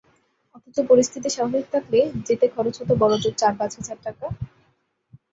[0.55, 4.25] অথচ পরিস্থিতি স্বাভাবিক থাকলে যেতে খরচ হতো বড়জোর চার-পাঁচ হাজার টাকা।